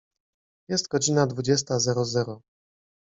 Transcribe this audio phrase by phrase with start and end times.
[0.69, 2.41] Jest godzina dwudziesta zero zero.